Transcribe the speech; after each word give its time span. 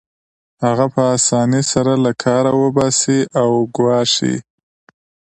هغه 0.65 0.85
په 0.93 1.01
اسانۍ 1.15 1.63
سره 1.71 1.93
له 2.05 2.11
کاره 2.23 2.51
وباسي 2.63 3.19
او 3.41 3.49
ګواښي 3.75 4.35